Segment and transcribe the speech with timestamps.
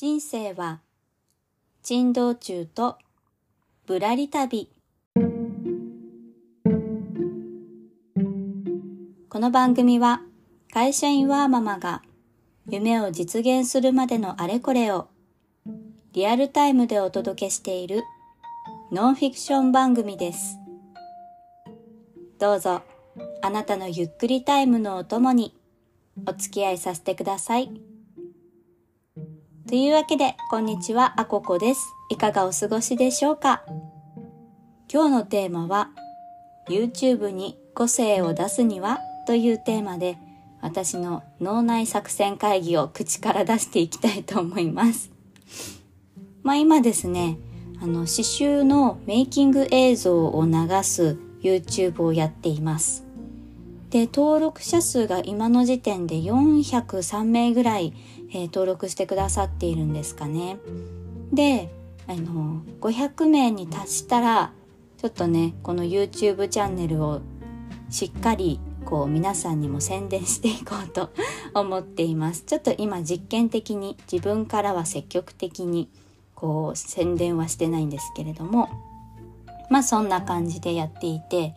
[0.00, 0.78] 人生は
[1.82, 2.98] 珍道中と
[3.84, 4.70] ぶらり旅
[9.28, 10.20] この番組は
[10.72, 12.02] 会社員ワーママが
[12.68, 15.08] 夢を実現するまでのあれこれを
[16.12, 18.04] リアルタイムでお届けしている
[18.92, 20.58] ノンフィクション番組です。
[22.38, 22.82] どうぞ
[23.42, 25.56] あなたのゆっくりタイムのお供に
[26.24, 27.87] お付き合いさせてください。
[29.68, 31.92] というわけで、こんにちは、あここです。
[32.08, 33.64] いかがお過ごしでしょうか？
[34.90, 35.90] 今日のテーマは、
[36.70, 38.98] YouTube に個性を出すには？
[39.26, 40.16] というテーマで、
[40.62, 45.10] 私の脳内作戦会議を口から出していきたいと思います。
[46.42, 47.36] まあ今ですね、
[47.82, 53.04] あの、刺繍のメイキング映像を流す YouTube をやっています。
[53.90, 57.92] で、登録者数が今の時点で403名ぐらい、
[58.30, 60.58] えー登録してくださっているんですかね。
[61.32, 61.70] で、
[62.06, 64.52] あの、500名に達したら、
[64.96, 67.20] ちょっとね、この YouTube チャンネルを
[67.90, 71.10] しっかり、こう、皆さんにも宣伝していこうと
[71.54, 72.44] 思っています。
[72.44, 75.88] ちょっと今実験的に、自分からは積極的に、
[76.34, 78.68] こう、宣伝はしてないんですけれども、
[79.70, 81.54] まあそんな感じでやっていて、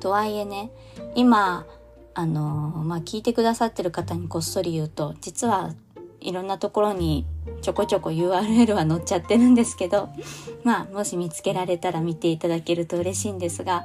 [0.00, 0.70] とはいえね、
[1.14, 1.66] 今、
[2.14, 5.72] あのまあ、聞いてくださってる方にこっそり言うと、実は
[6.20, 7.26] いろんなところに
[7.62, 10.08] ちょこちょこ URL は載っちゃってるんですけど、
[10.64, 13.84] まあ、もし見つけられたら見ていただけると嬉しいんですが、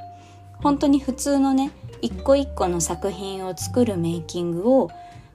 [0.62, 4.90] 本当に普通のね、一個一個の作品を作るメイキングを、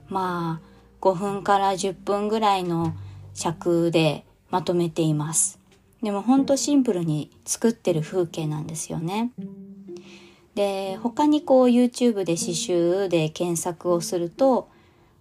[0.08, 0.68] まあ、
[1.00, 2.94] 5分から10分ぐらいの
[3.34, 5.58] 尺でまとめています。
[6.02, 9.32] でも本当シンプルに作ってる風景なんですよね。
[10.54, 14.68] で、他にこう YouTube で刺繍で検索をすると、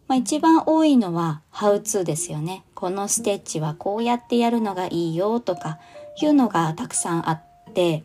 [0.07, 2.63] まあ一番多いのは How to ですよね。
[2.75, 5.79] このステッチはこうやってやるのがいいよとか
[6.21, 8.03] いうのがたくさんあって、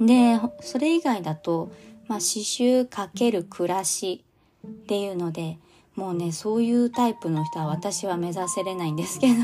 [0.00, 1.72] で、それ以外だと、
[2.08, 4.24] まあ刺繍かける暮らし
[4.66, 5.58] っていうので、
[5.96, 9.34] もうね、そういうタイプの人は私は目指せれないんですけど、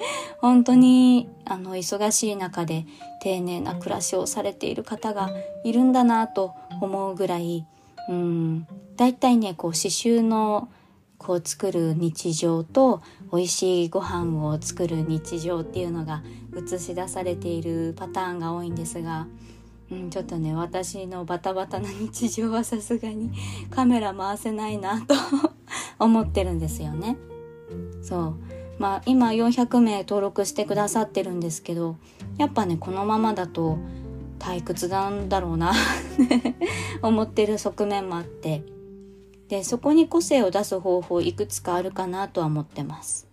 [0.40, 2.86] 本当に、あの、忙しい中で
[3.20, 5.30] 丁寧な暮らしをされている方が
[5.62, 7.66] いるんだなと思うぐらい、
[8.08, 8.66] うん、
[8.96, 10.68] 大体ね、こう、刺繍の、
[11.20, 16.22] こう、作る日常と、美味しいご飯を作る日常っていうのが
[16.56, 19.26] 映し出されているパターンが多いんですが、
[19.92, 23.32] うん、ちょっとね、私のバタバタな日常はさすがに
[23.70, 25.14] カメラ回せないなと
[26.00, 27.18] 思ってるんですよね。
[28.02, 28.34] そう。
[28.78, 31.96] まあ今400名登録してくださってるんですけど、
[32.38, 33.76] やっぱね、このままだと
[34.38, 35.74] 退屈なんだろうな
[37.02, 38.79] 思ってる側面もあって。
[39.50, 43.26] で、そこに個性を出す方法いくつかあるかなとは思ってます。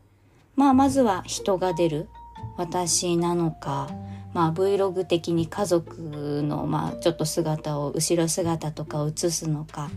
[0.56, 2.10] まあまずは人が出る。
[2.58, 3.88] 私なのか、
[4.34, 9.92] まあ Vlog 的に家族のまあちょっと姿を、後ろ姿とかを映すのか。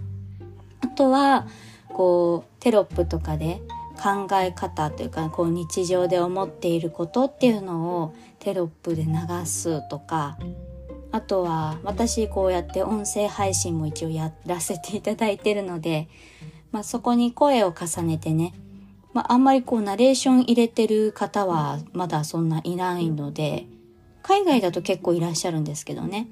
[0.82, 1.46] あとは、
[1.88, 3.62] こう、テロップとかで
[3.96, 9.12] 考え方というか、こう日常で思っていることっていうのをテロップで流
[9.46, 10.36] すとか、
[11.12, 16.08] あとは私こうやって音声配信も一応やらせていただいてるので、
[16.72, 18.54] まあそこに声を重ねてね、
[19.12, 23.66] まああんまりこうナレーション入れてる方はまだそんないないので、
[24.22, 26.28] 海外だと結構いらっしゃるんですけどね。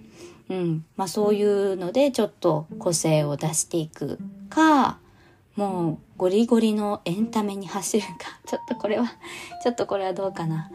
[0.49, 0.85] うん。
[0.97, 4.19] まあそういうのでちょっと個性を出していく
[4.49, 4.99] か、
[5.57, 8.39] もうゴリゴリのエンタメに走るか。
[8.47, 9.07] ちょっとこれは、
[9.63, 10.71] ちょっとこれはどうかな。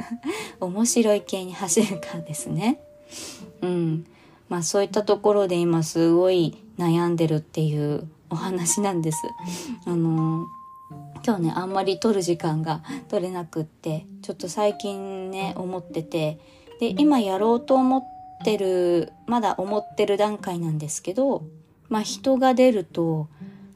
[0.60, 2.80] 面白い系に走るかですね。
[3.62, 4.06] うん。
[4.48, 9.18] まあそういったところで今すごい悩んでるっていうお話なんです。
[9.86, 10.46] あの、
[11.26, 16.38] 今日ね、あんまり撮る時間が取れなくって、ちょっと最近ね、思ってて、
[16.80, 18.04] で、今やろうと思っ
[18.44, 21.42] てる、まだ思ってる段階なんですけど、
[21.88, 23.28] まあ人が出ると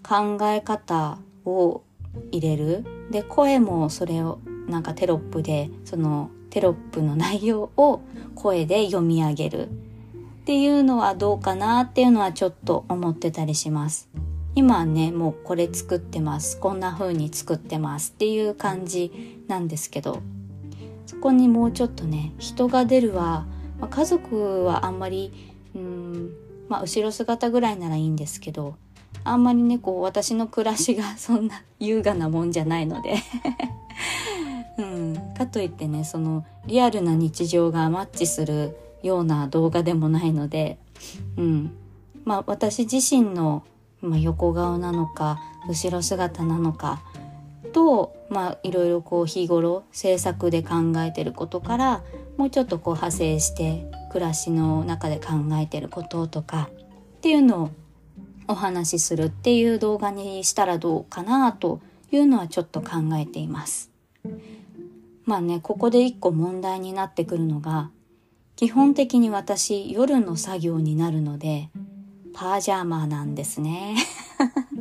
[0.02, 1.82] 考え方を
[2.30, 2.84] 入れる。
[3.10, 4.38] で、声もそれを
[4.68, 8.02] なんかテロップで、そのテロップの内容を
[8.34, 9.68] 声で読み上げる。
[10.42, 14.10] っていうのはどうかなっていうのはちょっと思ってたりします。
[14.54, 16.60] 今はね、もうこれ作ってます。
[16.60, 20.20] こんな風に作ってますっていう感じなんですけど、
[21.06, 23.46] そこにもうちょっとね、人が出るは、
[23.80, 25.32] まあ、家族はあんまり、
[25.74, 26.34] うん、
[26.68, 28.74] まあ後ろ姿ぐらいならいいんですけど、
[29.24, 33.16] あんまりね、こう私の暮らしがそんな優雅なもんじゃないので、
[34.78, 40.78] うん、かといってね、そのリアルな日常がマッチするような動画でもないので、
[41.36, 41.72] うん、
[42.24, 43.64] まあ私自身の、
[44.00, 47.02] まあ、横顔なのか後ろ姿なのか
[47.72, 52.02] とまあいろいろこう日頃制作で考えてることから
[52.36, 56.70] もうちょっとこう派生して暮らしの中で考えてることとか
[57.18, 57.70] っていうのを
[58.48, 61.80] お話しするっていう動画にしたらどうかなと
[62.10, 63.90] いうのはちょっと考えています。
[65.24, 67.90] まあねここで一個問題になってくるのが
[68.56, 71.70] 基本的に私夜の作業になるので
[72.32, 73.96] パージャマなんですね。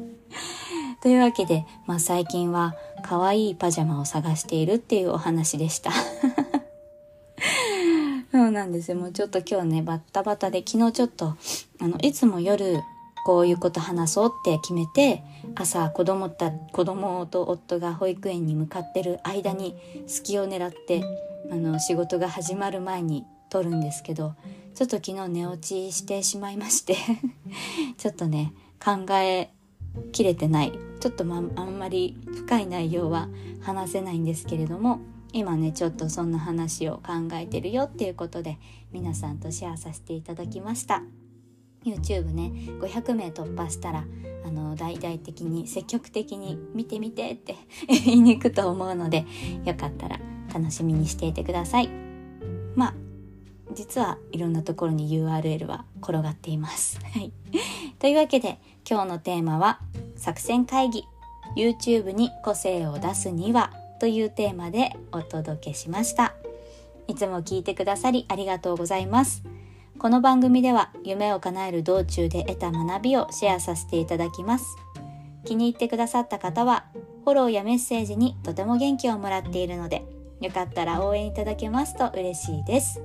[1.02, 5.92] というわけで、まあ、最近は可愛いパジャマを探しているっていうお話でした。
[8.32, 8.98] そうなんですよ。
[8.98, 11.36] もうちょっと今日ね、バッタバタで、昨日ちょっと、
[11.80, 12.82] あの、いつも夜、
[13.26, 15.24] こういうこと話そうって決めて、
[15.56, 19.76] 朝子供た、子供と夫が保育園に向かってる間に
[20.08, 21.04] 隙を狙って、
[21.52, 24.36] あの、仕事が始まる前に撮るんですけど、
[24.74, 26.96] ちょっと昨日寝落ちしてしまいまして
[27.98, 28.54] ちょっとね、
[28.84, 29.50] 考え
[30.12, 30.72] きれてない。
[31.00, 33.28] ちょっと、まあんまり深い内容は
[33.62, 35.00] 話せないんですけれども
[35.34, 38.58] 今ねちょっとそんな話を考えてるよっていうことで
[38.92, 41.02] 皆さんとシェアさせていただきました。
[41.84, 44.06] YouTube ね500名突破したら
[44.46, 47.56] あの大々的に積極的に見てみてって
[47.88, 49.26] 言いに行くと思うので
[49.66, 50.20] よかったら
[50.54, 51.90] 楽しみにしていてください。
[52.76, 52.94] まあ
[53.74, 57.00] 実はいろんなところに URL は転がっています。
[57.14, 57.32] はい、
[58.00, 59.80] というわけで今日のテーマは
[60.16, 61.06] 作戦会議。
[61.56, 66.34] YouTube に個性を出すにはというテーマでお届けしました。
[67.08, 69.44] いつも聞いてくださりありがとうございます。
[70.02, 74.66] この番組では夢を叶える道中で得た学びをシェアさせていただきます。
[75.46, 76.86] 気に入ってくださった方は
[77.24, 80.04] フォローやメッセージにとても元気をもらっているので
[80.42, 83.00] よかったら応援いただけますと嬉しいです。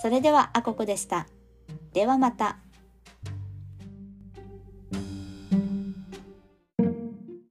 [0.00, 1.26] それではあここでした。
[1.92, 2.56] ではまた。